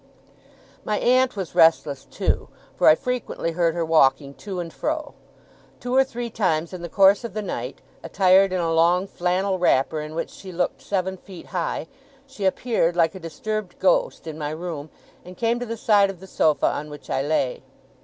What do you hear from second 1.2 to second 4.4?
was restless, too, for I frequently heard her walking